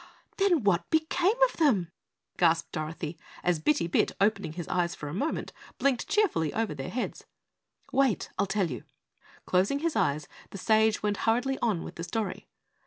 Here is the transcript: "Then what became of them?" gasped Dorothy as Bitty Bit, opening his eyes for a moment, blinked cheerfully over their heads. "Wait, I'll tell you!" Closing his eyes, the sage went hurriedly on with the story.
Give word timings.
"Then 0.37 0.63
what 0.63 0.89
became 0.89 1.39
of 1.43 1.57
them?" 1.57 1.91
gasped 2.35 2.71
Dorothy 2.71 3.19
as 3.43 3.59
Bitty 3.59 3.85
Bit, 3.85 4.13
opening 4.19 4.53
his 4.53 4.67
eyes 4.67 4.95
for 4.95 5.07
a 5.09 5.13
moment, 5.13 5.53
blinked 5.77 6.07
cheerfully 6.07 6.51
over 6.55 6.73
their 6.73 6.89
heads. 6.89 7.25
"Wait, 7.93 8.31
I'll 8.39 8.47
tell 8.47 8.71
you!" 8.71 8.83
Closing 9.45 9.77
his 9.77 9.95
eyes, 9.95 10.27
the 10.49 10.57
sage 10.57 11.03
went 11.03 11.17
hurriedly 11.17 11.59
on 11.61 11.83
with 11.83 11.97
the 11.97 12.03
story. 12.03 12.47